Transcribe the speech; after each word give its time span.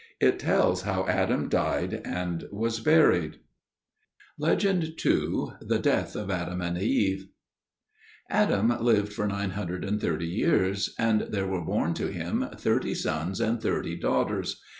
It 0.19 0.39
tells 0.39 0.81
how 0.81 1.05
Adam 1.07 1.47
died 1.47 2.01
and 2.03 2.49
was 2.51 2.79
buried. 2.79 3.37
THE 4.39 4.55
DEATH 5.79 6.15
OF 6.15 6.31
ADAM 6.31 6.59
AND 6.59 6.79
EVE 6.79 7.27
Adam 8.27 8.69
lived 8.83 9.13
for 9.13 9.27
930 9.27 10.25
years; 10.25 10.95
and 10.97 11.21
there 11.29 11.45
were 11.45 11.63
born 11.63 11.93
to 11.93 12.07
him 12.07 12.47
thirty 12.57 12.95
sons 12.95 13.39
and 13.39 13.61
thirty 13.61 13.95
daughters. 13.95 14.59